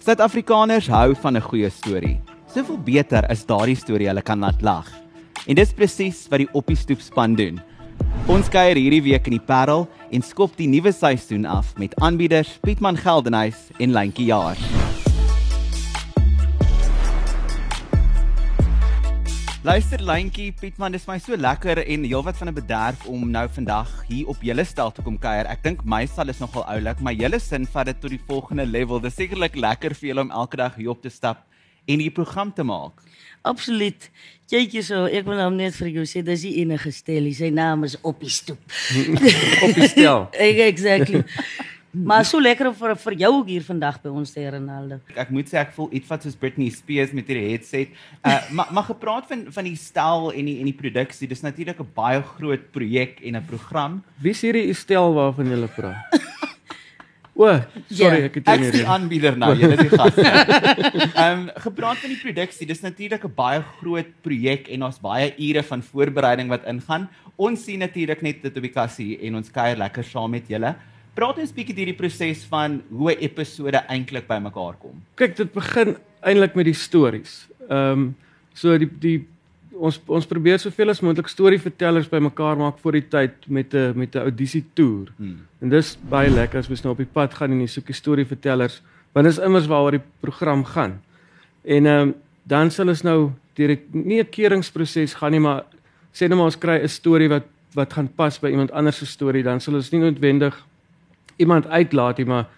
Suid-Afrikaners 0.00 0.88
hou 0.88 1.14
van 1.14 1.36
'n 1.36 1.40
goeie 1.40 1.70
storie. 1.70 2.20
Soveel 2.54 2.78
beter 2.78 3.26
as 3.28 3.44
daardie 3.44 3.76
storie 3.76 4.08
hulle 4.08 4.22
kan 4.22 4.40
laat 4.40 4.62
lag. 4.62 4.88
En 5.46 5.54
dis 5.54 5.72
presies 5.72 6.28
wat 6.30 6.38
die 6.38 6.48
Oppie 6.52 6.76
Stoep 6.76 7.00
span 7.00 7.34
doen. 7.34 7.60
Ons 8.26 8.48
kuier 8.48 8.76
hierdie 8.76 9.02
week 9.02 9.26
in 9.26 9.38
die 9.38 9.46
Parel 9.46 9.88
en 10.10 10.22
skop 10.22 10.56
die 10.56 10.68
nuwe 10.68 10.92
seisoen 10.92 11.44
af 11.44 11.74
met 11.76 11.94
aanbieders 12.00 12.58
Pietman 12.62 12.96
Geldenhuys 12.96 13.70
en 13.78 13.92
Lentjie 13.92 14.26
Jaar. 14.26 14.56
Luister 19.62 20.00
Lentjie, 20.02 20.50
Pietman, 20.58 20.90
dis 20.90 21.04
my 21.06 21.20
so 21.22 21.36
lekker 21.38 21.78
en 21.84 22.02
heelwat 22.02 22.34
van 22.34 22.48
'n 22.50 22.54
bederf 22.54 23.04
om 23.06 23.30
nou 23.30 23.44
vandag 23.48 23.90
hier 24.08 24.26
op 24.26 24.42
julle 24.42 24.64
stel 24.64 24.90
te 24.90 25.02
kom 25.02 25.18
kuier. 25.18 25.46
Ek 25.46 25.62
dink 25.62 25.84
my 25.84 26.04
sal 26.06 26.28
is 26.28 26.40
nogal 26.40 26.64
oulik, 26.66 26.98
maar 26.98 27.14
julle 27.14 27.38
sin 27.38 27.64
vat 27.66 27.86
dit 27.86 28.00
tot 28.00 28.10
die 28.10 28.20
volgende 28.26 28.66
level. 28.66 28.98
Dis 29.00 29.14
sekerlik 29.14 29.54
lekker 29.54 29.94
vir 29.94 30.08
julle 30.08 30.20
om 30.20 30.30
elke 30.30 30.56
dag 30.56 30.74
hier 30.74 30.90
op 30.90 31.02
te 31.02 31.08
stap 31.08 31.46
en 31.86 31.98
hier 32.00 32.10
program 32.10 32.52
te 32.52 32.64
maak. 32.64 32.92
Absoluut. 33.42 34.10
Kyk 34.50 34.72
jy 34.72 34.82
so, 34.82 35.04
ek 35.06 35.24
wil 35.24 35.38
hom 35.38 35.54
net 35.56 35.74
vir 35.74 35.88
jou 35.88 36.04
sê, 36.06 36.24
dis 36.26 36.42
die 36.42 36.56
enige 36.58 36.90
stel. 36.90 37.32
Sy 37.32 37.50
naam 37.54 37.84
is 37.84 37.96
op 38.02 38.18
die 38.20 38.30
stoep. 38.30 38.58
op 39.64 39.74
die 39.74 39.88
stel. 39.88 40.28
exactly. 40.70 41.22
Maar 41.92 42.24
so 42.24 42.40
lekker 42.40 42.70
vir 42.72 42.94
vir 42.96 43.14
jou 43.20 43.30
ook 43.38 43.48
hier 43.52 43.64
vandag 43.66 43.98
by 44.00 44.08
ons 44.08 44.30
te 44.32 44.40
Ronaldo. 44.48 44.96
Ek 45.12 45.28
moet 45.28 45.50
sê 45.50 45.58
ek 45.60 45.74
voel 45.76 45.90
iets 45.92 46.08
wat 46.08 46.24
soos 46.24 46.38
Britney 46.40 46.70
Spears 46.72 47.12
met 47.12 47.28
hierdie 47.28 47.50
headset. 47.52 47.92
Uh 48.22 48.38
maar 48.56 48.68
maar 48.72 48.86
gepraat 48.86 49.26
van 49.28 49.44
van 49.52 49.64
die 49.66 49.76
stel 49.76 50.30
en 50.32 50.46
die 50.48 50.58
en 50.62 50.68
die 50.70 50.76
produksie. 50.76 51.28
Dis 51.28 51.42
natuurlik 51.44 51.80
'n 51.80 51.90
baie 51.94 52.22
groot 52.22 52.70
projek 52.72 53.20
en 53.20 53.36
'n 53.36 53.44
program. 53.44 54.02
Wie 54.22 54.30
is 54.30 54.40
hierdie 54.40 54.72
stel 54.74 55.12
waarvan 55.14 55.50
jy 55.50 55.68
praat? 55.76 55.96
O, 57.34 57.48
sorry, 57.88 58.18
Ja, 58.20 58.24
ek 58.28 58.34
het 58.36 58.44
jou 58.44 58.54
Ek 58.54 58.60
nie 58.60 58.68
is 58.68 58.74
die 58.76 58.86
aanbieder 58.86 59.36
nou, 59.40 59.54
julle 59.56 59.72
is 59.72 59.88
die 59.88 59.96
gas. 59.96 60.16
Ehm 61.22 61.48
gepraat 61.64 61.96
van 61.96 62.12
die 62.12 62.20
produksie. 62.20 62.66
Dis 62.68 62.82
natuurlik 62.84 63.24
'n 63.24 63.34
baie 63.34 63.62
groot 63.80 64.10
projek 64.22 64.68
en 64.68 64.82
ons 64.82 65.00
baie 65.00 65.32
ure 65.38 65.62
van 65.62 65.82
voorbereiding 65.82 66.48
wat 66.48 66.64
ingaan. 66.68 67.08
Ons 67.36 67.64
sien 67.64 67.78
natuurlik 67.78 68.22
net 68.22 68.42
dit 68.42 68.56
op 68.56 68.62
die 68.62 68.72
kassie 68.72 69.18
en 69.26 69.36
ons 69.36 69.50
kuier 69.50 69.76
lekker 69.76 70.04
saam 70.04 70.30
met 70.30 70.48
julle. 70.48 70.76
Praat 71.12 71.38
ons 71.42 71.52
bietjie 71.52 71.74
hierdie 71.76 71.96
proses 71.96 72.44
van 72.48 72.80
hoe 72.88 73.12
'n 73.12 73.20
episode 73.20 73.80
eintlik 73.88 74.26
bymekaar 74.26 74.78
kom. 74.80 75.02
Kyk, 75.14 75.36
dit 75.36 75.52
begin 75.52 75.96
eintlik 76.22 76.54
met 76.54 76.64
die 76.64 76.74
stories. 76.74 77.48
Ehm 77.68 77.92
um, 77.92 78.16
so 78.54 78.78
die 78.78 78.88
die 79.00 79.26
ons 79.72 80.00
ons 80.06 80.26
probeer 80.26 80.58
soveel 80.58 80.88
as 80.88 81.00
moontlik 81.00 81.28
storievertellers 81.28 82.08
bymekaar 82.08 82.56
maak 82.56 82.78
voor 82.78 82.92
die 82.92 83.08
tyd 83.08 83.32
met 83.48 83.74
'n 83.74 83.92
met 83.96 84.14
'n 84.14 84.18
audisie 84.18 84.64
toer. 84.74 85.12
Hmm. 85.16 85.46
En 85.60 85.68
dis 85.68 85.98
baie 86.08 86.30
lekker 86.30 86.58
as 86.58 86.68
mens 86.68 86.82
nou 86.82 86.92
op 86.92 86.98
die 86.98 87.12
pad 87.12 87.34
gaan 87.34 87.52
en 87.52 87.60
jy 87.60 87.66
soek 87.66 87.86
die 87.86 87.94
storievertellers, 87.94 88.82
want 89.12 89.26
dis 89.26 89.38
immers 89.38 89.66
waaroor 89.66 89.90
die 89.90 90.06
program 90.20 90.64
gaan. 90.64 91.00
En 91.64 91.86
ehm 91.86 92.08
um, 92.08 92.14
dan 92.44 92.70
sal 92.70 92.88
ons 92.88 93.02
nou 93.02 93.32
deur 93.54 93.70
'n 93.70 93.80
nie 93.92 94.20
'n 94.20 94.30
keuringsproses 94.30 95.14
gaan 95.14 95.32
nie, 95.32 95.40
maar 95.40 95.64
sê 96.12 96.28
nou 96.28 96.36
maar 96.36 96.46
ons 96.46 96.58
kry 96.58 96.80
'n 96.82 96.88
storie 96.88 97.28
wat 97.28 97.44
wat 97.74 97.92
gaan 97.92 98.08
pas 98.08 98.38
by 98.38 98.48
iemand 98.48 98.72
anders 98.72 98.98
se 98.98 99.06
storie, 99.06 99.42
dan 99.42 99.60
sal 99.60 99.74
ons 99.74 99.90
nie 99.90 100.00
noodwendig 100.00 100.66
iemand 101.42 101.66
uitlaat 101.66 102.22
nie, 102.22 102.28
maar 102.28 102.48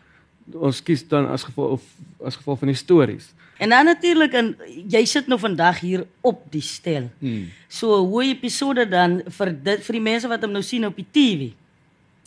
ons 0.53 0.83
kies 0.85 1.07
dan 1.09 1.29
as 1.33 1.47
gevolg 1.49 1.79
of 1.79 2.27
as 2.29 2.37
gevolg 2.37 2.61
van 2.63 2.73
die 2.73 2.79
stories. 2.79 3.33
En 3.63 3.71
dan 3.71 3.85
natuurlik 3.85 4.35
en 4.35 4.53
jy 4.91 5.05
sit 5.07 5.29
nou 5.31 5.39
vandag 5.39 5.81
hier 5.81 6.05
op 6.21 6.43
die 6.51 6.63
stel. 6.65 7.09
Hmm. 7.19 7.47
So 7.69 8.03
hoe 8.03 8.25
episode 8.27 8.87
dan 8.91 9.23
vir 9.39 9.55
dit 9.55 9.85
vir 9.87 9.99
die 9.99 10.05
mense 10.11 10.31
wat 10.31 10.43
hom 10.43 10.55
nou 10.55 10.63
sien 10.63 10.87
op 10.87 10.99
die 10.99 11.07
TV. 11.07 11.53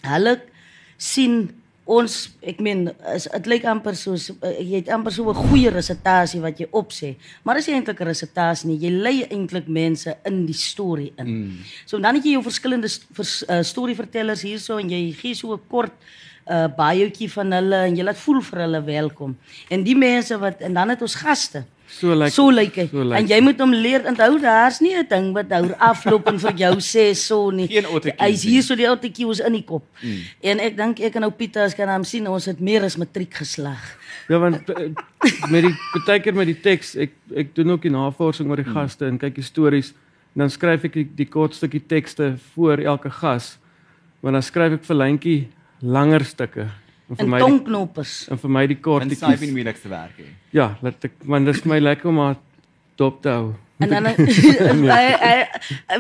Hulle 0.08 0.38
sien 0.98 1.50
ons 1.88 2.14
ek 2.44 2.60
meen 2.64 2.88
dit 2.90 3.48
lyk 3.48 3.66
amper 3.72 3.96
soos 3.96 4.28
uh, 4.36 4.52
jy 4.60 4.82
het 4.82 4.90
amper 4.92 5.14
so 5.16 5.30
'n 5.32 5.48
goeie 5.50 5.72
resitasie 5.72 6.42
wat 6.44 6.60
jy 6.60 6.68
opsê. 6.72 7.16
Maar 7.44 7.58
is 7.58 7.68
nie 7.68 7.76
eintlik 7.76 8.02
'n 8.02 8.08
resitasie 8.08 8.70
nie. 8.70 8.80
Jy 8.80 8.92
lei 8.92 9.24
eintlik 9.24 9.68
mense 9.68 10.16
in 10.26 10.46
die 10.46 10.58
storie 10.58 11.14
in. 11.18 11.28
Mm. 11.28 11.58
So 11.86 12.00
dan 12.00 12.16
het 12.16 12.24
jy 12.24 12.32
jou 12.32 12.44
verskillende 12.44 12.90
vers, 13.12 13.44
uh, 13.48 13.64
storievertellers 13.64 14.42
hierso 14.42 14.78
en 14.78 14.90
jy 14.90 15.12
gee 15.12 15.36
so 15.36 15.54
'n 15.54 15.62
kort 15.68 15.94
uh 16.50 16.68
baieetjie 16.78 17.30
van 17.32 17.52
hulle 17.52 17.82
en 17.88 17.96
jy 17.96 18.04
laat 18.04 18.18
voel 18.18 18.42
vir 18.42 18.60
hulle 18.66 18.84
welkom. 18.84 19.38
En 19.70 19.84
die 19.84 19.98
mense 19.98 20.38
wat 20.40 20.62
en 20.62 20.74
dan 20.74 20.90
het 20.90 21.02
ons 21.02 21.16
gaste. 21.16 21.64
So 21.88 22.12
lyk 22.16 22.34
So 22.36 22.52
lyk 22.52 22.76
hy. 22.76 22.86
so 22.92 23.04
lyk 23.04 23.22
en 23.22 23.30
jy 23.32 23.38
moet 23.42 23.62
hom 23.64 23.72
leer 23.72 24.04
onthou 24.10 24.40
daar's 24.44 24.82
nie 24.84 24.94
'n 24.96 25.08
ding 25.08 25.34
wat 25.34 25.52
hou 25.56 25.72
afloop 25.80 26.28
en 26.28 26.40
vir 26.40 26.54
jou 26.54 26.76
sê 26.84 27.16
so 27.16 27.50
nie. 27.52 27.68
Hy's 27.68 28.44
hier 28.44 28.62
so 28.62 28.76
die 28.76 28.88
autocues 28.88 29.40
in 29.40 29.54
die 29.54 29.64
kop. 29.64 29.84
Mm. 30.04 30.22
En 30.42 30.60
ek 30.60 30.78
dink 30.78 31.00
ek 31.00 31.16
en 31.16 31.24
ou 31.24 31.32
Pieter 31.32 31.64
as 31.64 31.74
kan 31.74 31.90
hom 31.90 32.04
sien 32.04 32.28
ons 32.28 32.46
het 32.46 32.60
meer 32.60 32.84
as 32.84 32.98
matriek 32.98 33.34
geslag. 33.34 33.98
Ja, 34.28 34.38
want 34.38 34.70
eh, 34.70 34.92
met 35.50 35.64
die 35.64 35.76
baie 36.06 36.20
keer 36.20 36.36
met 36.36 36.48
die 36.48 36.60
teks, 36.62 36.96
ek 36.96 37.12
ek 37.36 37.56
doen 37.56 37.72
ook 37.72 37.82
die 37.82 37.92
navorsing 37.92 38.50
oor 38.50 38.58
die 38.58 38.74
gaste 38.74 39.06
en 39.08 39.18
kyk 39.18 39.36
die 39.36 39.44
stories 39.44 39.94
en 40.36 40.44
dan 40.44 40.50
skryf 40.50 40.84
ek 40.84 40.94
die, 40.94 41.08
die 41.16 41.26
kort 41.26 41.56
stukkie 41.56 41.82
tekste 41.88 42.36
voor 42.54 42.78
elke 42.78 43.10
gas. 43.10 43.58
Maar 44.22 44.32
dan 44.32 44.44
skryf 44.44 44.74
ek 44.74 44.84
vir 44.84 44.96
Lentjie 44.96 45.48
langer 45.82 46.26
stukke 46.26 46.68
en 47.08 47.16
vir 47.16 47.24
En 47.26 47.30
my 47.30 47.38
die, 47.38 47.46
tongknoppers. 47.48 48.28
en 48.32 48.38
vir 48.38 48.50
my 48.50 48.68
die 48.68 48.76
Want 48.76 48.84
kortetjies. 48.84 49.20
sy 49.20 49.32
het 49.32 49.40
die 49.40 49.52
moeilikste 49.52 49.90
werk 49.90 50.18
hè. 50.18 50.26
Ja, 50.52 50.76
laat 50.82 51.04
ek 51.06 51.12
man 51.24 51.46
dis 51.46 51.62
vir 51.62 51.70
my 51.70 51.80
lekker 51.80 52.10
om 52.10 52.20
haar 52.20 52.36
dop 52.98 53.22
te 53.22 53.30
hou. 53.30 53.54
En 53.80 53.90
dan 53.90 54.06
hy, 54.98 55.48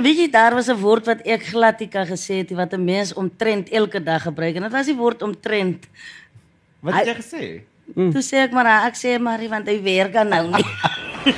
weet 0.01 0.17
jy 0.17 0.27
daar 0.33 0.53
was 0.57 0.67
'n 0.69 0.79
woord 0.81 1.05
wat 1.05 1.21
ek 1.25 1.43
glad 1.53 1.79
nie 1.79 1.89
kan 1.89 2.05
gesê 2.07 2.41
het 2.41 2.51
wat 2.51 2.73
'n 2.73 2.83
mens 2.83 3.13
omtrent 3.13 3.69
elke 3.69 4.03
dag 4.03 4.23
gebruik 4.23 4.55
en 4.55 4.63
dit 4.63 4.71
was 4.71 4.85
die 4.85 4.95
woord 4.95 5.21
omtrent. 5.21 5.87
Wat 6.81 6.93
het 6.93 7.05
jy 7.05 7.16
gesê? 7.16 7.61
Mm. 7.95 8.11
Toe 8.11 8.21
sê 8.21 8.43
ek 8.43 8.51
maar 8.51 8.85
ek 8.87 8.95
sê 8.95 9.19
maar 9.19 9.39
want 9.49 9.67
hy 9.67 9.81
werk 9.81 10.16
aan 10.16 10.29
nou 10.29 10.47
nie. 10.51 10.66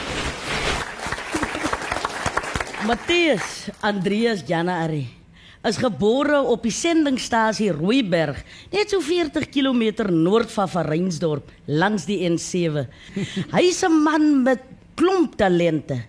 Matthias 2.87 3.69
Andreas 3.81 4.41
Janari 4.47 5.18
is 5.67 5.79
gebore 5.81 6.39
op 6.47 6.63
die 6.63 6.73
sendingstasie 6.73 7.71
Rooiberg, 7.75 8.39
net 8.71 8.93
so 8.93 9.03
40 9.03 9.49
km 9.51 10.07
noord 10.11 10.51
van 10.53 10.71
Verreinsdorp, 10.71 11.51
langs 11.67 12.07
die 12.07 12.21
N7. 12.29 12.87
Hy's 13.51 13.83
'n 13.83 13.99
man 14.07 14.43
met 14.43 14.63
klomp 14.95 15.35
talente 15.35 15.99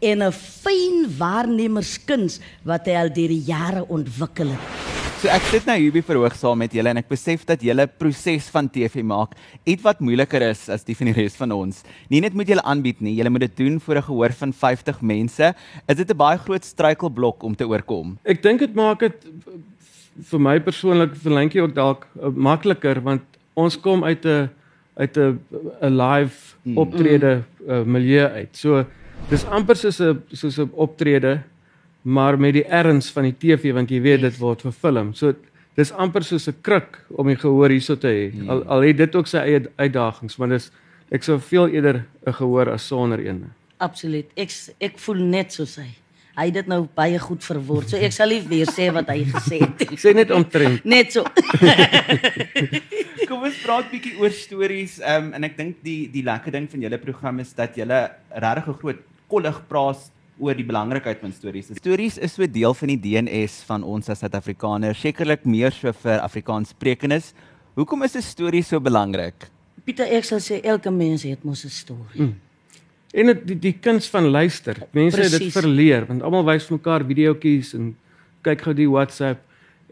en 0.00 0.22
'n 0.22 0.32
fyn 0.32 1.10
waarnemerskuns 1.18 2.40
wat 2.62 2.86
hy 2.86 2.94
al 2.94 3.12
deur 3.12 3.28
die 3.28 3.44
jare 3.46 3.84
ontwikkel 3.88 4.54
het. 4.54 4.89
So 5.20 5.28
ek 5.28 5.50
sit 5.50 5.66
nou 5.68 5.74
hier 5.76 5.92
by 5.92 6.00
verhoog 6.00 6.32
saam 6.32 6.62
met 6.62 6.72
julle 6.72 6.88
en 6.94 6.96
ek 6.96 7.10
besef 7.10 7.42
dat 7.44 7.60
julle 7.60 7.84
proses 8.00 8.46
van 8.54 8.70
TV 8.72 9.02
maak 9.04 9.34
ietwat 9.68 9.98
moeiliker 10.00 10.46
is 10.46 10.62
as 10.72 10.86
die 10.86 10.94
van 10.96 11.10
die 11.10 11.14
res 11.18 11.34
van 11.36 11.52
ons. 11.52 11.82
Nie 12.08 12.22
net 12.24 12.32
moet 12.32 12.48
julle 12.48 12.64
aanbied 12.64 13.02
nie, 13.04 13.12
julle 13.18 13.28
moet 13.28 13.44
dit 13.44 13.58
doen 13.58 13.76
voor 13.84 14.00
'n 14.00 14.06
gehoor 14.06 14.32
van 14.38 14.54
50 14.56 15.02
mense. 15.02 15.52
Is 15.88 15.96
dit 16.00 16.08
'n 16.08 16.16
baie 16.16 16.38
groot 16.38 16.64
struikelblok 16.64 17.42
om 17.42 17.54
te 17.54 17.68
oorkom? 17.68 18.16
Ek 18.24 18.40
dink 18.42 18.60
dit 18.60 18.74
maak 18.74 19.00
dit 19.00 19.26
vir 20.30 20.40
my 20.40 20.58
persoonlik 20.58 21.14
vir 21.14 21.32
Lentjie 21.32 21.62
ook 21.62 21.74
dalk 21.74 22.08
uh, 22.16 22.32
makliker 22.32 23.02
want 23.02 23.20
ons 23.54 23.76
kom 23.76 24.04
uit 24.04 24.24
'n 24.24 24.48
uit 24.96 25.16
'n 25.18 25.38
'n 25.82 25.96
live 26.00 26.56
optrede 26.74 27.44
uh, 27.68 27.84
milieu 27.84 28.24
uit. 28.24 28.56
So 28.56 28.86
dis 29.28 29.44
amper 29.44 29.76
soos 29.76 30.00
'n 30.00 30.22
soos 30.32 30.58
'n 30.58 30.70
optrede 30.72 31.42
maar 32.02 32.38
met 32.38 32.54
die 32.54 32.64
erns 32.64 33.10
van 33.12 33.28
die 33.28 33.36
TV 33.36 33.74
want 33.76 33.90
jy 33.90 34.00
weet 34.00 34.20
dit 34.20 34.38
word 34.40 34.62
verfilm. 34.62 35.14
So 35.14 35.34
dis 35.76 35.92
amper 35.92 36.24
soos 36.24 36.48
'n 36.48 36.60
kruk 36.62 36.98
om 37.10 37.26
die 37.26 37.36
gehoor 37.36 37.70
hierso 37.70 37.96
te 37.96 38.08
hê. 38.08 38.48
Al 38.48 38.64
al 38.64 38.80
het 38.80 38.96
dit 38.96 39.14
ook 39.14 39.26
sy 39.26 39.38
eie 39.38 39.68
uitdagings, 39.76 40.36
maar 40.38 40.48
dis 40.48 40.70
ek 41.10 41.22
sou 41.22 41.38
veel 41.38 41.68
eerder 41.68 42.04
'n 42.26 42.32
gehoor 42.32 42.70
as 42.70 42.86
sonder 42.86 43.18
een. 43.18 43.50
Absoluut. 43.78 44.28
Ek 44.36 44.50
ek 44.80 44.98
voel 44.98 45.16
net 45.16 45.52
soos 45.52 45.76
hy. 45.76 45.88
Hy 46.36 46.44
het 46.46 46.54
dit 46.54 46.66
nou 46.66 46.86
baie 46.94 47.18
goed 47.18 47.44
verwoord. 47.44 47.90
So 47.90 47.96
ek 47.96 48.12
sal 48.12 48.28
nie 48.28 48.40
weer 48.48 48.66
sê 48.66 48.92
wat 48.92 49.08
hy 49.08 49.24
gesê 49.24 49.58
het 49.60 49.90
nie. 49.90 49.98
Sê 49.98 50.14
net 50.14 50.30
omtrent 50.30 50.84
Net 50.94 51.12
so. 51.12 51.24
Kom 53.28 53.42
ons 53.42 53.58
praat 53.62 53.90
bietjie 53.90 54.16
oor 54.18 54.30
stories. 54.30 55.00
Ehm 55.00 55.24
um, 55.24 55.32
en 55.34 55.44
ek 55.44 55.56
dink 55.56 55.82
die 55.82 56.08
die 56.12 56.22
lekker 56.22 56.52
ding 56.52 56.70
van 56.70 56.80
julle 56.80 56.98
program 56.98 57.40
is 57.40 57.52
dat 57.52 57.76
julle 57.76 58.10
regtig 58.30 58.68
'n 58.68 58.78
groot 58.78 59.02
kollig 59.28 59.60
praat 59.68 60.10
oor 60.40 60.56
die 60.56 60.66
belangrikheid 60.66 61.20
van 61.20 61.32
stories. 61.32 61.70
Stories 61.76 62.18
is 62.18 62.34
so 62.34 62.46
deel 62.48 62.74
van 62.74 62.92
die 62.94 62.98
DNS 62.98 63.60
van 63.68 63.84
ons 63.84 64.08
as 64.08 64.22
Suid-Afrikaners, 64.24 65.00
sekerlik 65.00 65.44
meer 65.44 65.74
so 65.76 65.92
vir 66.02 66.20
Afrikaanssprekendes. 66.24 67.32
Hoekom 67.78 68.02
is 68.02 68.16
'n 68.16 68.22
storie 68.22 68.62
so 68.62 68.80
belangrik? 68.80 69.48
Pieter 69.84 70.06
ek 70.06 70.24
sal 70.24 70.38
sê 70.38 70.60
elke 70.62 70.90
mens 70.90 71.22
het 71.22 71.44
mos 71.44 71.64
'n 71.64 71.68
storie. 71.68 72.22
Mm. 72.22 72.34
En 73.12 73.26
dit 73.26 73.46
die, 73.46 73.58
die 73.58 73.78
kuns 73.80 74.08
van 74.08 74.28
luister. 74.30 74.76
Mense 74.92 75.20
het 75.20 75.38
dit 75.38 75.52
verleer 75.52 76.06
want 76.06 76.22
almal 76.22 76.44
wys 76.44 76.66
vir 76.66 76.76
mekaar 76.76 77.04
videoetjies 77.04 77.74
en 77.74 77.96
kyk 78.42 78.62
gou 78.62 78.74
die 78.74 78.88
WhatsApp 78.88 79.40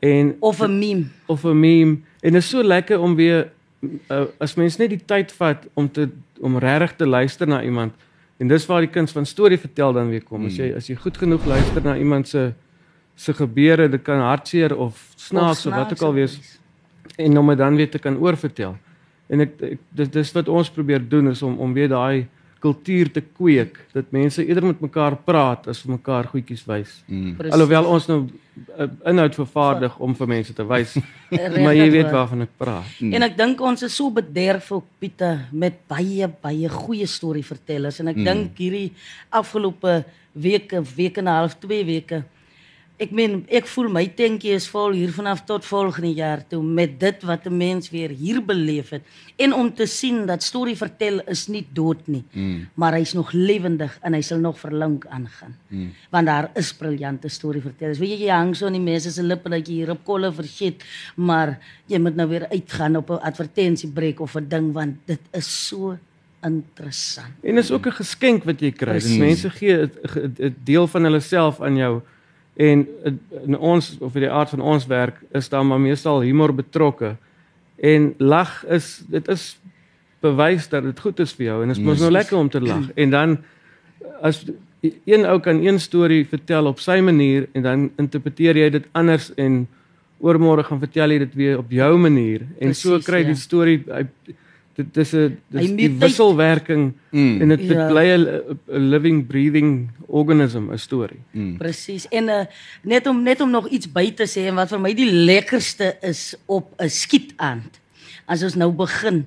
en 0.01 0.37
Of 0.41 0.61
'n 0.61 0.79
meme. 0.79 1.05
of 1.27 1.45
'n 1.45 1.61
meme 1.61 1.99
en 2.23 2.33
dit 2.33 2.43
is 2.43 2.49
so 2.49 2.63
lekker 2.63 3.01
om 3.01 3.17
weer 3.17 3.51
uh, 4.11 4.25
as 4.39 4.55
mens 4.55 4.77
net 4.79 4.91
die 4.91 5.05
tyd 5.05 5.33
vat 5.33 5.67
om 5.75 5.91
te 5.91 6.09
om 6.41 6.59
regtig 6.59 6.97
te 6.97 7.07
luister 7.07 7.49
na 7.49 7.63
iemand 7.63 7.93
en 8.39 8.49
dis 8.49 8.67
waar 8.67 8.85
die 8.87 8.93
kuns 8.93 9.13
van 9.13 9.27
storie 9.27 9.59
vertel 9.59 9.93
dan 9.93 10.11
weer 10.13 10.25
kom. 10.25 10.47
As 10.47 10.57
jy 10.59 10.71
as 10.79 10.89
jy 10.91 10.97
goed 10.97 11.19
genoeg 11.19 11.47
luister 11.47 11.85
na 11.85 11.97
iemand 11.99 12.29
se 12.29 12.53
se 13.19 13.35
gebeure, 13.35 13.89
dit 13.91 14.03
kan 14.07 14.21
hartseer 14.23 14.77
of 14.77 14.99
snaaks 15.17 15.67
of, 15.67 15.73
of 15.73 15.79
wat 15.79 15.93
ook 15.93 16.03
al 16.07 16.13
wees 16.15 16.39
en 17.19 17.39
om 17.39 17.49
dit 17.51 17.59
dan 17.59 17.77
weer 17.77 17.91
te 17.91 17.99
kan 17.99 18.17
oorvertel. 18.17 18.77
En 19.27 19.43
ek, 19.43 19.57
ek 19.61 19.81
dis 19.91 20.11
dis 20.15 20.35
wat 20.37 20.49
ons 20.49 20.71
probeer 20.71 21.03
doen 21.03 21.33
is 21.33 21.43
om 21.43 21.59
om 21.59 21.75
weer 21.75 21.91
daai 21.91 22.29
kultuur 22.63 23.11
te 23.15 23.23
kweek 23.23 23.77
dat 23.95 24.11
mense 24.15 24.43
eerder 24.43 24.67
met 24.67 24.81
mekaar 24.83 25.17
praat 25.27 25.69
as 25.71 25.83
vir 25.83 25.95
mekaar 25.95 26.31
goedjies 26.31 26.65
wys. 26.67 26.95
Mm. 27.07 27.37
Alhoewel 27.55 27.87
ons 27.87 28.09
nou 28.11 28.21
inhoud 29.05 29.35
vervaardig 29.35 29.99
om 29.99 30.15
vir 30.15 30.29
mense 30.31 30.55
te 30.55 30.65
wys, 30.67 30.95
maar 31.65 31.75
jy 31.75 31.91
weet 31.91 32.11
waarvan 32.15 32.43
ek 32.47 32.55
praat. 32.61 32.93
Mm. 33.01 33.13
En 33.19 33.27
ek 33.27 33.37
dink 33.37 33.61
ons 33.61 33.83
is 33.83 33.97
so 33.97 34.11
bederf 34.15 34.71
op 34.73 34.87
Pieter 34.99 35.47
met 35.53 35.81
baie 35.91 36.29
baie 36.43 36.69
goeie 36.69 37.07
storievertellers 37.07 38.01
en 38.01 38.09
ek 38.09 38.17
Mm. 38.17 38.25
dink 38.25 38.59
hierdie 38.59 38.93
afgelope 39.31 40.05
weke, 40.33 40.83
week 40.97 41.19
en 41.19 41.25
'n 41.25 41.35
half, 41.41 41.59
2 41.59 41.85
weke 41.85 42.23
Ek 42.99 43.13
meen 43.15 43.45
ek 43.55 43.69
voel 43.71 43.87
my 43.95 44.09
tankie 44.19 44.51
is 44.57 44.65
vol 44.67 44.91
hier 44.91 45.13
vanaf 45.15 45.45
tot 45.47 45.63
volgende 45.65 46.11
jaar 46.19 46.41
toe 46.51 46.59
met 46.63 46.97
dit 46.99 47.23
wat 47.23 47.47
'n 47.47 47.57
mens 47.57 47.91
weer 47.91 48.11
hier 48.11 48.41
beleef 48.43 48.91
het 48.91 49.03
en 49.39 49.53
om 49.55 49.73
te 49.75 49.87
sien 49.87 50.27
dat 50.27 50.43
storie 50.43 50.75
vertel 50.77 51.21
is 51.27 51.47
nie 51.49 51.65
dood 51.73 52.09
nie 52.09 52.25
Mm. 52.35 52.67
maar 52.75 52.93
hy's 52.95 53.15
nog 53.15 53.31
lewendig 53.33 53.99
en 54.03 54.15
hy 54.15 54.21
sal 54.21 54.39
nog 54.39 54.59
verlang 54.59 55.05
aangaan. 55.09 55.55
Mm. 55.69 55.93
Want 56.11 56.27
daar 56.27 56.51
is 56.57 56.73
briljante 56.73 57.29
storievertellers. 57.29 57.99
Weet 57.99 58.19
jy 58.19 58.27
jy 58.27 58.33
hang 58.35 58.57
so 58.57 58.67
aan 58.67 58.73
die 58.73 58.81
mense 58.83 59.11
se 59.13 59.23
lippe 59.23 59.49
dat 59.49 59.67
jy 59.69 59.75
hier 59.75 59.91
op 59.91 60.05
kolle 60.05 60.33
vergeet, 60.33 60.83
maar 61.17 61.59
jy 61.87 61.99
moet 61.99 62.17
nou 62.17 62.29
weer 62.29 62.49
uitgaan 62.51 62.97
op 62.97 63.11
'n 63.11 63.23
advertensiebreek 63.23 64.21
of 64.21 64.35
'n 64.37 64.49
ding 64.49 64.73
want 64.73 64.97
dit 65.07 65.21
is 65.33 65.67
so 65.69 65.97
interessant. 66.43 67.33
En 67.43 67.55
dis 67.55 67.71
ook 67.71 67.87
'n 67.87 67.93
geskenk 67.93 68.45
wat 68.45 68.61
jy 68.61 68.73
kry. 68.73 68.93
Dis 68.93 69.17
mense 69.17 69.51
gee 69.51 69.87
'n 69.87 70.57
deel 70.65 70.87
van 70.87 71.03
hulle 71.05 71.21
self 71.21 71.61
aan 71.61 71.77
jou 71.77 72.01
en 72.59 72.87
in 73.47 73.59
ons 73.59 73.93
of 74.03 74.17
in 74.19 74.25
die 74.27 74.31
aard 74.35 74.51
van 74.51 74.63
ons 74.67 74.87
werk 74.91 75.21
is 75.39 75.49
daar 75.49 75.67
maar 75.67 75.81
meestal 75.81 76.25
humor 76.27 76.51
betrokke. 76.55 77.15
En 77.79 78.15
lag 78.19 78.65
is 78.67 79.05
dit 79.07 79.29
is 79.31 79.53
bewys 80.21 80.67
dat 80.69 80.83
dit 80.83 81.01
goed 81.01 81.21
is 81.23 81.35
vir 81.39 81.47
jou 81.47 81.59
en 81.63 81.71
dit 81.71 81.79
is 81.79 81.85
mos 81.85 82.03
nou 82.03 82.11
lekker 82.11 82.39
om 82.39 82.51
te 82.51 82.61
lag. 82.61 82.89
En 83.03 83.15
dan 83.15 83.37
as 84.27 84.43
een 84.83 85.27
ou 85.27 85.39
kan 85.43 85.63
een 85.63 85.79
storie 85.81 86.25
vertel 86.27 86.67
op 86.67 86.83
sy 86.83 86.99
manier 87.03 87.47
en 87.53 87.63
dan 87.63 87.87
interpreteer 87.99 88.59
jy 88.59 88.69
dit 88.75 88.91
anders 88.93 89.31
en 89.37 89.65
oormôre 90.19 90.65
gaan 90.67 90.83
vertel 90.83 91.15
jy 91.15 91.19
dit 91.27 91.35
weer 91.39 91.59
op 91.63 91.71
jou 91.71 91.93
manier 91.99 92.43
en 92.59 92.75
so 92.75 92.97
Precies, 92.97 93.07
kry 93.07 93.23
die 93.27 93.37
ja. 93.37 93.43
storie 93.43 93.79
hy 93.87 94.05
dit 94.79 94.95
dis 94.95 95.13
'n 95.13 95.39
dis 95.51 95.73
die 95.77 95.91
wisselwerking 95.99 96.93
Mm. 97.11 97.41
en 97.43 97.49
dit 97.49 97.61
Ja. 97.67 97.89
bly 97.89 98.07
'n 98.15 98.25
'n 98.71 98.89
living 98.91 99.27
breathing 99.27 99.89
organism 100.07 100.71
'n 100.71 100.79
storie. 100.79 101.19
Mm. 101.33 101.57
Presies. 101.59 102.07
En 102.09 102.25
uh, 102.29 102.45
net 102.83 103.07
om 103.07 103.23
net 103.23 103.41
om 103.41 103.51
nog 103.51 103.69
iets 103.69 103.91
by 103.93 104.13
te 104.13 104.25
sê 104.27 104.47
en 104.47 104.55
wat 104.55 104.69
vir 104.69 104.81
my 104.81 104.95
die 104.95 105.11
lekkerste 105.13 105.97
is 106.03 106.35
op 106.47 106.75
'n 106.79 106.89
skietaand. 106.89 107.81
As 108.27 108.43
ons 108.43 108.55
nou 108.55 108.71
begin 108.73 109.27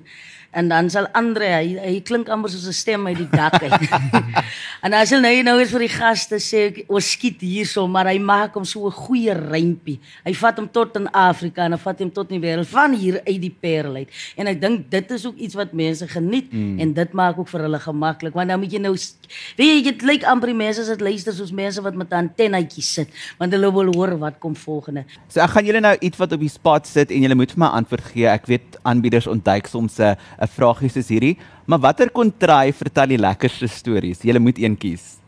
en 0.52 0.68
dan 0.68 0.90
sal 0.92 1.08
Andre 1.16 1.48
hy, 1.48 1.76
hy 1.80 2.00
klink 2.04 2.28
amper 2.32 2.50
soos 2.52 2.68
'n 2.68 2.76
stem 2.76 3.06
uit 3.06 3.16
die 3.16 3.28
dak 3.30 3.62
uit. 3.62 3.88
en 4.84 4.92
as 4.92 5.10
hy 5.10 5.20
nou 5.20 5.32
nou 5.42 5.56
eens 5.60 5.72
vir 5.72 5.86
die 5.86 5.92
gaste 5.92 6.40
sê 6.42 6.62
ons 6.88 7.10
skiet 7.14 7.40
hierso, 7.40 7.86
maar 7.88 8.10
hy 8.10 8.18
maak 8.18 8.54
hom 8.54 8.64
so 8.64 8.86
'n 8.86 8.92
goeie 8.92 9.34
rympie. 9.34 9.98
Hy 10.24 10.34
vat 10.34 10.58
hom 10.58 10.68
tot 10.68 10.96
in 10.96 11.08
Afrika 11.08 11.64
en 11.64 11.72
hy 11.72 11.78
vat 11.78 12.00
hom 12.00 12.10
tot 12.10 12.30
in 12.30 12.40
die 12.40 12.46
wêreld 12.46 12.68
van 12.68 12.92
hier 12.92 13.20
uit 13.24 13.40
die 13.40 13.52
Parel 13.52 14.02
uit. 14.02 14.10
En 14.36 14.46
ek 14.46 14.60
dink 14.60 14.90
dit 14.90 15.10
is 15.10 15.26
ook 15.26 15.36
iets 15.36 15.54
wat 15.54 15.72
mense 15.72 16.06
geniet 16.08 16.52
mm. 16.52 16.78
en 16.80 16.92
dit 16.92 17.12
maak 17.12 17.38
ook 17.38 17.48
vir 17.48 17.66
hulle 17.66 17.80
gemaklik 17.80 18.34
want 18.34 18.48
dan 18.48 18.60
moet 18.60 18.72
jy 18.72 18.80
nou 18.82 18.92
weet 18.92 19.68
jy 19.72 19.82
dit 19.88 20.02
lyk 20.02 20.24
amper 20.28 20.52
die 20.52 20.58
mense 20.58 20.82
as 20.84 20.90
dit 20.92 21.00
luister 21.04 21.34
soos 21.34 21.52
mense 21.52 21.82
wat 21.82 21.94
met 21.94 22.12
'n 22.12 22.28
antennetjie 22.28 22.82
sit 22.82 23.08
want 23.38 23.52
hulle 23.52 23.72
wil 23.72 23.92
hoor 23.94 24.18
wat 24.18 24.38
kom 24.38 24.54
volgende. 24.56 25.04
So 25.28 25.40
ek 25.40 25.50
gaan 25.56 25.66
julle 25.66 25.80
nou 25.80 25.96
iets 26.00 26.18
wat 26.18 26.32
op 26.32 26.40
die 26.40 26.52
spot 26.52 26.86
sit 26.86 27.10
en 27.10 27.22
julle 27.22 27.34
moet 27.34 27.52
vir 27.52 27.58
my 27.58 27.70
antwoord 27.78 28.04
gee. 28.12 28.26
Ek 28.26 28.46
weet 28.46 28.78
aanbieders 28.82 29.26
ontduik 29.26 29.66
soms 29.66 29.98
'n 29.98 30.16
'n 30.42 30.50
vraagie 30.50 30.90
soos 30.90 31.08
hierdie, 31.08 31.36
maar 31.66 31.78
watter 31.78 32.10
kontry 32.10 32.72
vertel 32.74 33.14
die 33.14 33.20
lekkerste 33.20 33.68
stories? 33.70 34.24
Julle 34.26 34.42
moet 34.42 34.58
een 34.58 34.76
kies. 34.76 35.18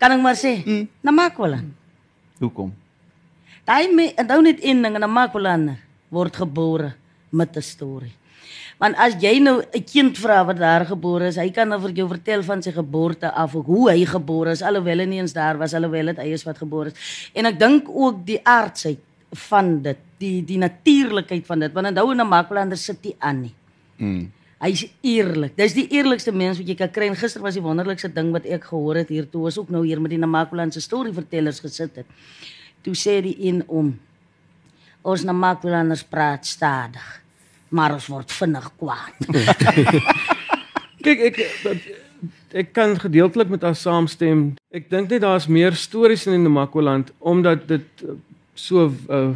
Kan 0.00 0.16
ek 0.16 0.22
maar 0.24 0.38
sê? 0.38 0.62
Mm. 0.64 0.88
Namakwa. 1.04 1.60
Hoekom? 2.40 2.72
Daai 3.68 3.92
me 3.94 4.10
onthou 4.18 4.40
net 4.42 4.64
een 4.64 4.82
ding 4.82 4.96
en 4.96 5.04
Namakwa 5.04 5.76
word 6.10 6.36
gebore 6.36 6.94
met 7.30 7.56
'n 7.56 7.62
storie. 7.62 8.12
Want 8.78 8.96
as 8.96 9.14
jy 9.20 9.38
nou 9.38 9.62
'n 9.62 9.84
kind 9.84 10.18
vra 10.18 10.44
wat 10.44 10.58
daar 10.58 10.84
gebore 10.84 11.26
is, 11.26 11.36
hy 11.36 11.50
kan 11.50 11.68
nou 11.68 11.80
vir 11.80 11.92
jou 11.92 12.08
vertel 12.08 12.42
van 12.42 12.62
sy 12.62 12.72
geboorte 12.72 13.30
af, 13.30 13.52
hoe 13.52 13.90
hy 13.90 14.04
gebore 14.04 14.50
is, 14.50 14.62
alhoewel 14.62 14.98
hy 14.98 15.04
nie 15.04 15.20
eens 15.20 15.32
daar 15.32 15.58
was, 15.58 15.74
alhoewel 15.74 16.06
dit 16.06 16.16
hy 16.16 16.32
is 16.32 16.44
wat 16.44 16.58
gebore 16.58 16.90
is. 16.90 17.30
En 17.34 17.46
ek 17.46 17.58
dink 17.58 17.88
ook 17.88 18.26
die 18.26 18.40
aardsheid 18.42 18.98
van 19.30 19.82
dit, 19.82 19.98
die 20.18 20.44
die 20.44 20.58
natuurlikheid 20.58 21.46
van 21.46 21.60
dit, 21.60 21.72
want 21.72 21.86
onthou 21.86 22.10
in 22.10 22.16
Namakwa 22.16 22.74
sit 22.74 23.02
die 23.02 23.14
aan 23.18 23.40
nie. 23.40 23.54
Mm. 23.98 24.32
Hy's 24.62 24.84
eerlik. 25.02 25.56
Dis 25.58 25.74
die 25.74 25.88
eerlikste 25.90 26.30
mens 26.30 26.60
wat 26.60 26.68
jy 26.70 26.76
kan 26.78 26.90
kry. 26.94 27.08
En 27.10 27.18
gister 27.18 27.42
was 27.42 27.56
die 27.58 27.64
wonderlikste 27.64 28.10
ding 28.14 28.30
wat 28.34 28.46
ek 28.46 28.68
gehoor 28.70 29.00
het 29.00 29.10
hier 29.10 29.26
toe 29.30 29.48
ons 29.50 29.58
ook 29.58 29.72
nou 29.74 29.82
hier 29.82 30.00
met 30.00 30.12
die 30.14 30.20
Namakwalandse 30.22 30.82
storievertellers 30.84 31.58
gesit 31.64 31.98
het. 32.02 32.12
Toe 32.86 32.94
sê 32.98 33.18
die 33.24 33.34
een 33.42 33.62
om 33.66 33.90
ons 35.02 35.24
Namakwalanders 35.26 36.04
praat 36.06 36.46
stadig, 36.46 37.02
maar 37.74 37.96
ons 37.96 38.06
word 38.10 38.30
vinnig 38.30 38.68
kwaad. 38.78 39.26
Kyk 41.04 41.26
ek 41.26 41.40
ek 42.52 42.68
kan 42.76 42.94
gedeeltelik 43.00 43.50
met 43.50 43.64
haar 43.66 43.74
saamstem. 43.74 44.52
Ek 44.70 44.86
dink 44.92 45.10
net 45.10 45.24
daar's 45.24 45.48
meer 45.50 45.74
stories 45.74 46.28
in 46.28 46.36
die 46.36 46.44
Namakwaland 46.44 47.10
omdat 47.18 47.66
dit 47.66 48.04
uh, 48.06 48.14
so 48.54 48.92
uh, 49.10 49.32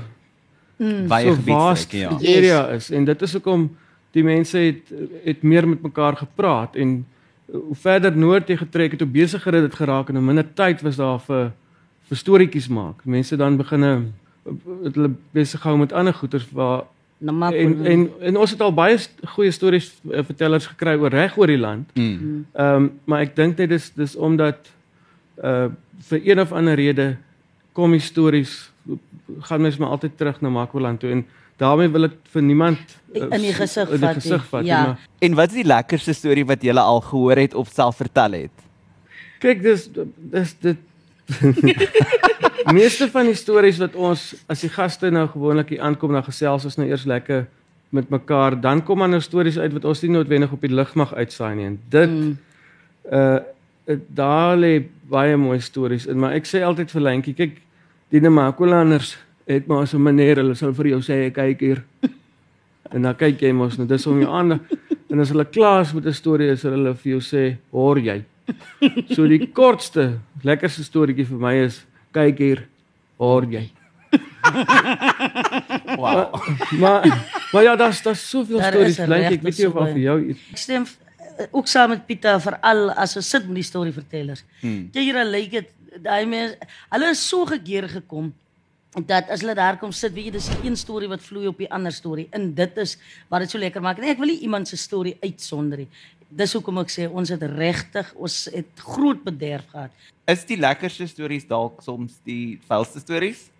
Baie 1.09 1.33
so 1.33 1.41
vast 1.41 1.89
gebied, 1.91 2.03
ja. 2.05 2.19
die 2.21 2.37
area 2.37 2.61
is 2.77 2.91
en 2.93 3.07
dit 3.09 3.23
is 3.25 3.33
hoekom 3.33 3.71
die 4.17 4.25
mense 4.25 4.59
het 4.59 4.91
het 5.25 5.45
meer 5.45 5.69
met 5.69 5.83
mekaar 5.85 6.17
gepraat 6.17 6.77
en 6.77 6.99
hoe 7.53 7.77
verder 7.79 8.17
noord 8.17 8.49
jy 8.49 8.57
getrek 8.59 8.97
het, 8.97 9.03
hoe 9.05 9.11
besigger 9.11 9.55
het 9.55 9.69
dit 9.69 9.79
geraak 9.79 10.09
en 10.09 10.19
hoe 10.19 10.25
minder 10.25 10.47
tyd 10.59 10.83
was 10.87 10.99
daar 10.99 11.21
vir 11.29 11.53
vir 12.07 12.19
storieetjies 12.21 12.69
maak. 12.71 13.03
Mense 13.05 13.37
dan 13.37 13.57
beginne 13.59 13.91
het 14.85 14.95
hulle 14.95 15.11
besig 15.35 15.61
gehou 15.61 15.79
met 15.79 15.93
ander 15.93 16.15
goeters 16.15 16.47
waar 16.55 16.85
en 17.19 17.27
Namakwaland. 17.27 17.87
en 17.87 18.11
en 18.21 18.37
ons 18.37 18.51
het 18.51 18.61
al 18.61 18.75
baie 18.75 18.99
goeie 19.35 19.51
stories 19.51 19.89
uh, 20.11 20.23
vertellers 20.23 20.67
gekry 20.67 20.95
oor 21.01 21.11
reg 21.11 21.37
oor 21.39 21.51
die 21.51 21.59
land. 21.59 21.91
Mm. 21.95 22.47
Ehm 22.53 22.75
um, 22.75 22.91
maar 23.05 23.25
ek 23.27 23.37
dink 23.37 23.59
net 23.59 23.69
dis 23.75 23.91
dis 23.95 24.17
omdat 24.17 24.73
uh 25.43 25.69
vir 26.09 26.21
een 26.23 26.41
of 26.41 26.53
ander 26.53 26.77
rede 26.77 27.17
kom 27.73 27.91
die 27.91 28.05
stories 28.05 28.71
gaan 29.49 29.61
mens 29.61 29.77
maar 29.77 29.89
altyd 29.97 30.17
terug 30.17 30.41
na 30.41 30.49
Makwaland 30.49 31.01
toe 31.01 31.11
en 31.11 31.25
daarmee 31.59 31.89
wil 31.89 32.05
ek 32.05 32.17
vir 32.33 32.43
niemand 32.43 32.79
uh, 33.15 33.23
In 33.33 33.41
die 33.41 33.53
gesig 33.57 33.89
in 33.91 33.97
die 34.01 34.07
vat 34.07 34.15
nie. 34.17 34.23
gesig 34.23 34.45
vat 34.51 34.63
nie, 34.63 34.69
Ja. 34.71 34.83
maar 34.87 34.99
En 35.25 35.35
wat 35.35 35.49
is 35.49 35.55
die 35.63 35.65
lekkerste 35.67 36.13
storie 36.15 36.45
wat 36.47 36.63
julle 36.63 36.81
al 36.81 37.01
gehoor 37.01 37.37
het 37.37 37.55
of 37.55 37.69
self 37.73 37.97
vertel 37.97 38.33
het? 38.33 38.51
kyk 39.41 39.63
dis 39.63 39.89
dis 40.33 40.55
dit 40.61 40.77
meeste 42.73 43.09
van 43.11 43.27
die 43.31 43.35
stories 43.37 43.79
wat 43.83 43.95
ons 43.99 44.35
as 44.51 44.61
die 44.65 44.71
gaste 44.73 45.11
nou 45.13 45.27
gewoonlik 45.33 45.69
hier 45.75 45.83
aankom 45.87 46.13
dan 46.17 46.25
gesels 46.27 46.65
ons 46.69 46.77
nou 46.81 46.87
eers 46.89 47.05
lekker 47.09 47.47
met 47.95 48.09
mekaar 48.11 48.57
dan 48.61 48.83
kom 48.85 48.99
dan 49.05 49.11
nou 49.17 49.21
stories 49.23 49.59
uit 49.59 49.73
wat 49.77 49.85
ons 49.85 50.03
nie 50.03 50.11
noodwendig 50.17 50.53
op 50.53 50.61
die 50.65 50.73
lig 50.75 50.95
mag 50.99 51.13
uitsaai 51.15 51.55
nie 51.59 51.67
en 51.73 51.79
dit 51.91 52.11
Mm. 52.11 52.37
uh 53.13 53.39
daar 54.11 54.57
lê 54.59 54.81
baie 55.07 55.37
mooi 55.39 55.61
stories 55.63 56.07
in, 56.11 56.19
maar 56.19 56.33
ek 56.35 56.47
sê 56.51 56.59
altyd 56.67 56.91
vir 56.91 57.03
Lentjie, 57.07 57.35
kyk, 57.39 57.53
die 58.11 58.19
Namakolanders 58.21 59.13
het 59.47 59.67
maar 59.67 59.87
so 59.87 59.97
'n 59.97 60.03
manier, 60.03 60.37
hulle 60.37 60.55
sal 60.55 60.75
vir 60.75 60.87
jou 60.87 61.01
sê 61.01 61.31
kyk 61.33 61.61
hier. 61.61 61.85
En 62.91 63.03
dan 63.03 63.17
kyk 63.17 63.41
jy 63.41 63.53
mos 63.53 63.77
nou, 63.79 63.87
dis 63.89 64.07
om 64.07 64.21
jou 64.21 64.31
aan. 64.31 64.61
En 65.11 65.21
as 65.21 65.29
hulle 65.29 65.45
klaar 65.45 65.81
is 65.81 65.93
met 65.93 66.07
'n 66.07 66.13
storie, 66.13 66.51
is 66.51 66.63
hulle 66.63 66.95
vir 66.95 67.13
jou 67.13 67.21
sê, 67.21 67.57
"Hoor 67.71 67.99
jy?" 67.99 68.25
So 69.15 69.27
die 69.27 69.47
kortste, 69.47 70.19
lekkerste 70.43 70.85
storieetjie 70.85 71.27
vir 71.27 71.39
my 71.39 71.55
is, 71.55 71.85
"Kyk 72.13 72.39
hier, 72.39 72.67
hoor 73.19 73.45
jy?" 73.45 73.71
Wow. 75.97 76.35
Maar 76.79 77.03
maar 77.53 77.63
ja, 77.63 77.77
daar's 77.77 78.03
daar's 78.03 78.31
soveel 78.31 78.59
Daar 78.59 78.73
stories, 78.73 78.99
Lentjie, 78.99 79.37
ek 79.37 79.43
weet 79.43 79.59
nie 79.59 79.67
of 79.67 79.75
vir 79.75 79.99
jou 79.99 80.29
iets 80.29 80.41
Ek 80.51 80.57
stem 80.57 80.87
eh, 81.39 81.47
ook 81.51 81.67
saam 81.67 81.91
met 81.91 82.07
Pieter 82.07 82.41
veral 82.41 82.91
as 82.91 83.17
ons 83.17 83.29
sit 83.29 83.47
met 83.47 83.55
die 83.55 83.63
storievertellers. 83.63 84.45
Hmm. 84.61 84.89
Kyk 84.93 85.03
hier, 85.03 85.25
lyk 85.25 85.51
dit 85.51 85.69
daai 86.03 86.27
mense, 86.27 86.59
hulle 86.91 87.11
is 87.11 87.29
so 87.29 87.47
gekeer 87.47 87.89
gekom 87.89 88.33
dat 89.05 89.29
as 89.31 89.41
hulle 89.45 89.55
daar 89.55 89.77
kom 89.79 89.93
sit, 89.93 90.13
weet 90.17 90.31
jy, 90.31 90.31
dis 90.39 90.49
een 90.65 90.77
storie 90.77 91.09
wat 91.09 91.21
vloei 91.25 91.47
op 91.51 91.59
die 91.61 91.69
ander 91.73 91.93
storie. 91.93 92.29
En 92.33 92.55
dit 92.57 92.77
is 92.81 92.97
wat 93.29 93.41
dit 93.45 93.51
so 93.53 93.59
lekker 93.61 93.83
maak. 93.85 93.99
Nee, 94.01 94.11
ek 94.15 94.19
wil 94.23 94.31
nie 94.33 94.39
iemand 94.47 94.69
se 94.69 94.77
storie 94.81 95.17
uitsonder 95.21 95.79
nie. 95.85 95.89
Dis 96.29 96.53
hoekom 96.57 96.79
ek 96.79 96.91
sê 96.91 97.05
ons 97.09 97.29
het 97.31 97.43
regtig, 97.43 98.09
ons 98.19 98.39
het 98.55 98.81
groot 98.83 99.21
bederf 99.25 99.67
gehad. 99.71 99.91
Is 100.27 100.45
die 100.49 100.57
lekkerste 100.59 101.07
stories 101.07 101.45
dalk 101.47 101.83
soms 101.85 102.17
die 102.25 102.59
vuilste 102.69 103.01
stories? 103.05 103.51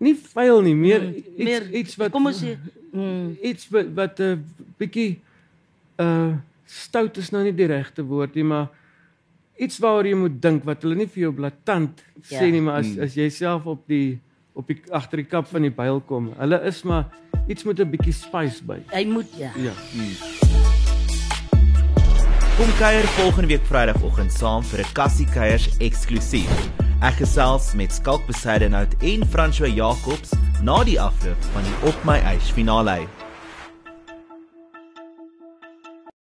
nie 0.00 0.14
vuil 0.16 0.62
nie, 0.64 0.74
meer 0.74 1.02
Mm, 1.02 1.14
iets 1.14 1.44
meer- 1.44 1.70
iets 1.70 1.96
wat 1.96 2.10
Kom 2.10 2.26
ons 2.26 2.40
sê, 2.42 2.56
mm, 2.92 3.36
iets 3.42 3.68
wat 3.70 3.86
wat 3.94 4.18
'n 4.20 4.22
uh, 4.22 4.38
bietjie 4.78 5.20
uh 6.00 6.32
stout 6.64 7.16
is 7.18 7.30
nou 7.30 7.44
nie 7.44 7.52
die 7.52 7.66
regte 7.66 8.02
woord 8.02 8.34
nie, 8.34 8.42
maar 8.44 8.68
iets 9.58 9.78
waaroor 9.78 10.06
jy 10.06 10.14
moet 10.14 10.40
dink 10.42 10.64
wat 10.64 10.82
hulle 10.82 10.94
nie 10.94 11.06
vir 11.06 11.22
jou 11.22 11.32
blaatant 11.32 12.02
Ja. 12.30 12.40
sê 12.40 12.50
nie, 12.52 12.60
maar 12.60 12.78
as 12.80 12.86
Mm. 12.86 13.02
as 13.02 13.14
jy 13.16 13.28
self 13.30 13.66
op 13.66 13.86
die 13.88 14.18
op 14.54 14.66
die 14.68 14.80
agter 14.90 15.16
die 15.18 15.24
kap 15.28 15.46
van 15.46 15.62
die 15.62 15.70
byl 15.70 16.00
kom. 16.00 16.32
Hulle 16.38 16.60
is 16.64 16.82
maar 16.84 17.04
iets 17.48 17.64
met 17.64 17.78
'n 17.80 17.90
bietjie 17.90 18.12
spice 18.12 18.62
by. 18.64 18.78
Hy 18.92 19.04
moet 19.04 19.26
ja. 19.36 19.50
Ja. 19.56 19.72
Kom 22.56 22.70
kuier 22.78 23.04
volgende 23.18 23.48
week 23.48 23.64
Vrydagoggend 23.68 24.32
saam 24.32 24.62
vir 24.62 24.80
'n 24.80 24.92
Kassie 24.94 25.26
Kuiers 25.26 25.68
eksklusief. 25.78 26.48
Ek 27.02 27.14
gesels 27.14 27.74
met 27.74 27.92
Skalk 27.92 28.26
Besaidenout 28.26 28.94
en 29.02 29.26
François 29.26 29.68
Jacobs 29.74 30.32
na 30.62 30.82
die 30.84 30.98
afloop 31.00 31.36
van 31.52 31.62
die 31.62 31.88
Op 31.88 32.04
My 32.04 32.18
Eis 32.24 32.50
finale. 32.50 33.06